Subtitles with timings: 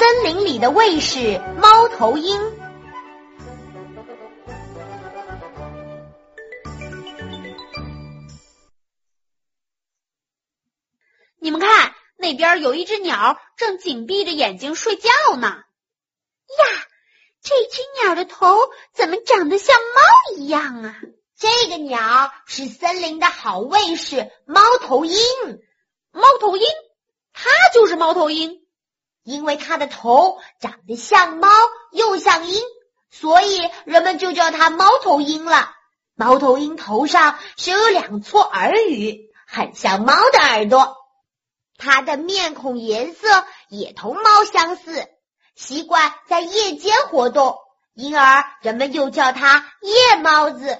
[0.00, 2.40] 森林里的卫士猫头鹰。
[11.38, 15.48] 你们看，那边有一只鸟正紧闭着眼睛睡觉呢。
[15.48, 16.64] 呀，
[17.42, 18.58] 这只鸟的头
[18.94, 20.96] 怎么长得像猫一样啊？
[21.36, 25.14] 这个鸟是森林的好卫士猫头鹰。
[26.10, 26.66] 猫头鹰，
[27.34, 28.59] 它就是猫头鹰。
[29.30, 31.48] 因为它的头长得像猫
[31.92, 32.60] 又像鹰，
[33.12, 35.70] 所以人们就叫它猫头鹰了。
[36.16, 40.96] 猫头鹰头上是有两撮耳羽，很像猫的耳朵。
[41.78, 45.06] 它的面孔颜色也同猫相似，
[45.54, 47.56] 习惯在夜间活动，
[47.94, 50.76] 因而人们又叫它夜猫子。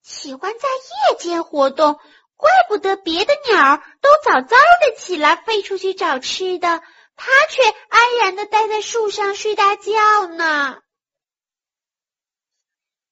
[0.00, 0.68] 喜欢在
[1.10, 1.98] 夜间活动，
[2.36, 6.80] 怪不得别的鸟都早早的起来飞出去找吃的。
[7.22, 10.80] 它却安然的待在树上睡大觉呢。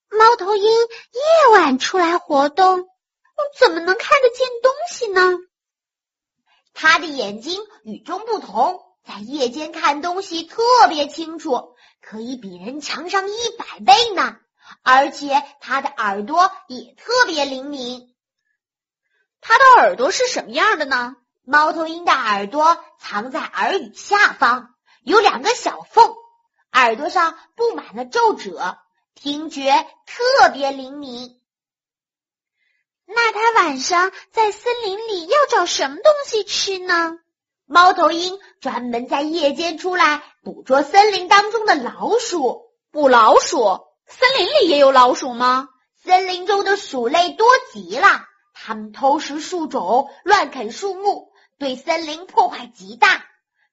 [0.09, 2.89] 猫头鹰夜晚出来活动，
[3.59, 5.37] 怎么能看得见东西呢？
[6.73, 14.39] 它的眼睛与众不同，在夜间看东西特别清楚，可以比人强上一百倍呢。
[14.83, 18.17] 而且它的耳朵也特别灵敏。
[19.43, 21.15] 它的耳朵是什么样的呢？
[21.51, 26.15] 猫头鹰的耳朵藏在耳语下方，有两个小缝，
[26.73, 28.77] 耳朵上布满了皱褶，
[29.15, 31.41] 听觉特别灵敏。
[33.07, 37.19] 那它晚上在森林里要找什么东西吃呢？
[37.65, 42.75] 猫头鹰专门在夜间出来捕捉森林当中的老鼠。
[42.91, 43.87] 捕老鼠？
[44.07, 45.71] 森林里也有老鼠吗？
[46.05, 51.33] 森林中的鼠类多极了，它们偷食树种，乱啃树木。
[51.59, 53.25] 对森林破坏极大，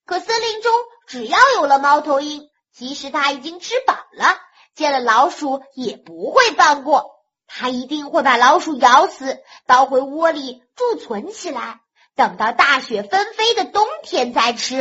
[0.05, 0.73] 可森林中
[1.08, 4.38] 只要有了猫头鹰，即使它已经吃饱了，
[4.73, 7.11] 见了老鼠也不会放过，
[7.45, 9.37] 它一定会把老鼠咬死，
[9.67, 11.80] 倒回窝里贮存起来，
[12.15, 14.77] 等到大雪纷飞的冬天再吃。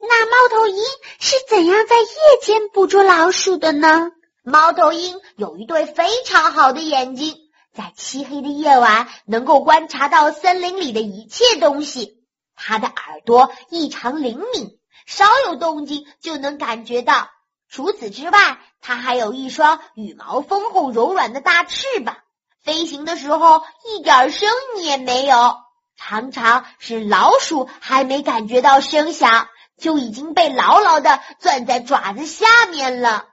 [0.00, 0.76] 那猫头鹰
[1.18, 2.06] 是怎样在夜
[2.42, 4.12] 间捕捉老鼠的呢？
[4.44, 7.47] 猫头鹰有一对非常好的眼睛。
[7.78, 12.24] 在漆黑的夜晚，能够观察到森林里的一切东西。
[12.56, 17.30] 它的耳朵异常灵敏，稍有动静就能感觉到。
[17.70, 22.16] 除此之外，它还有一双羽毛丰厚、柔软的大翅膀，
[22.64, 25.36] 飞行的时候一点声音也没有。
[25.96, 29.46] 常常是老鼠还没感觉到声响，
[29.78, 33.26] 就已经被牢牢的攥在爪子下面了。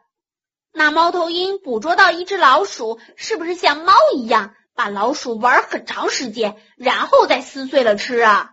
[0.78, 8.52] 那猫头鹰捕捉到一只老鼠，是不是像猫一样把老鼠玩很长时间，然后再撕碎了吃啊？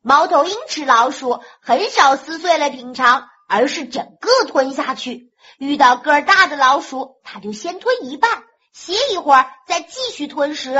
[0.00, 5.32] 猫头鹰吃老鼠很少撕碎了品尝，而是整个吞下去。
[5.58, 10.70] 遇到个儿大的老鼠，它就先吞一半，歇一会儿再继续吞食。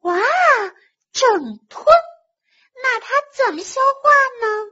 [0.00, 0.16] 哇，
[1.12, 1.86] 整吞？
[2.82, 4.10] 那它怎么消化
[4.44, 4.64] 呢？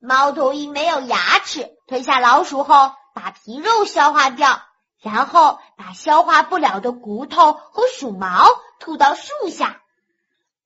[0.00, 4.62] 猫头鹰没有牙齿，吞下老鼠后把皮肉消化掉。
[5.02, 8.48] 然后把消化不了的骨头和鼠毛
[8.78, 9.82] 吐到树下。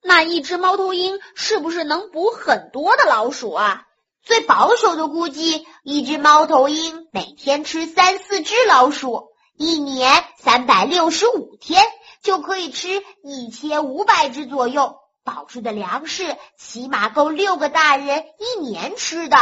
[0.02, 3.82] 那一只猫头鹰是不是能捕很多的老鼠啊？
[4.22, 11.82] 最保守的估计，一只猫头鹰每天吃三四只老鼠，一年三百六十五天
[12.22, 19.36] 就可以吃一千五百只左右，保住的粮食起码够六个大人一年吃的。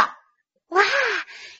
[0.69, 0.81] 哇！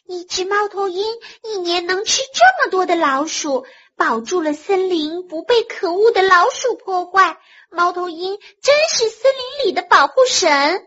[0.08, 1.04] 一只猫头鹰
[1.42, 3.66] 一年能吃这么多的老鼠，
[3.98, 7.40] 保住了森林不被可恶的老鼠破坏。
[7.72, 10.86] 猫头鹰真是森林里的保护神。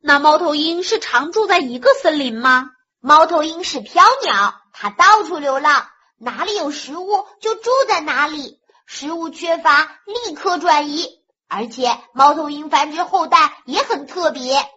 [0.00, 2.70] 那猫头鹰是常住在一个森林吗？
[2.98, 5.86] 猫头鹰是飘鸟，它到处流浪，
[6.18, 11.20] 哪里有食物就住在哪里，食物缺乏立刻转移。
[11.48, 14.68] 而且猫头鹰繁殖后代也很特别。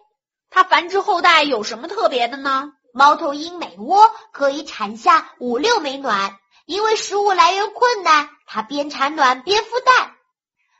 [0.48, 2.70] 它繁殖后代有什么特别的呢？
[2.96, 10.14] 猫头鹰每窝可以产下五六枚卵，因为食物来源困难，它边产卵边孵蛋。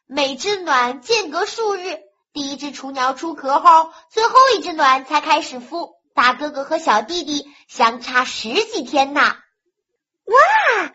[0.06, 1.98] 每只卵间隔数日，
[2.32, 5.90] 第一只雏鸟出壳后，最后一只卵才开始孵。
[6.14, 9.20] 大哥哥和小弟弟相差十几天呢。
[9.20, 10.92] 哇，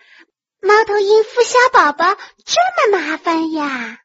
[0.59, 3.99] 猫头鹰孵小宝宝这么麻烦呀？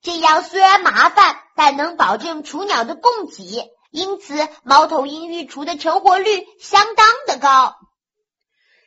[0.00, 3.70] 这样虽然麻烦，但能保证雏鸟的供给。
[3.94, 7.76] 因此，猫头鹰御厨的成活率相当的高。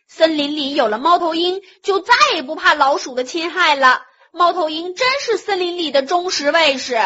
[0.05, 4.01] 森林里有了猫头鹰，就再也不怕老鼠的侵害了。
[4.33, 6.99] 猫头鹰真是森林里的忠实卫士。